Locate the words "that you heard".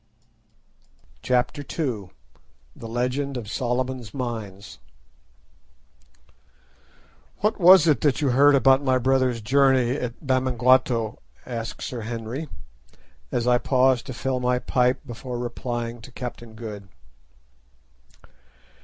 8.01-8.55